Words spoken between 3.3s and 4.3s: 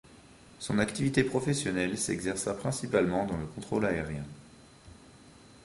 le contrôle aérien.